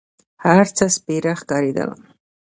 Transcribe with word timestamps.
هر 0.45 0.65
څه 0.77 0.85
سپېره 0.95 1.33
ښکارېدل. 1.41 1.89